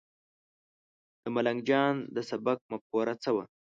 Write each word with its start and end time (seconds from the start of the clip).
د 1.23 1.23
ملنګ 1.35 1.59
جان 1.69 1.95
د 2.15 2.17
سبک 2.29 2.57
مفکوره 2.71 3.13
څه 3.23 3.29
وه؟ 3.35 3.43